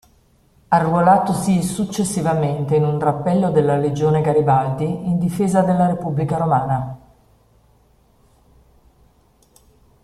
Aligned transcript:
Arruolatosi 0.69 1.61
successivamente 1.61 2.75
in 2.75 2.83
un 2.85 2.97
drappello 2.97 3.51
della 3.51 3.77
Legione 3.77 4.21
Garibaldi 4.21 4.85
in 5.07 5.19
difesa 5.19 5.61
della 5.61 5.85
Repubblica 5.85 6.37
Romana. 6.37 6.97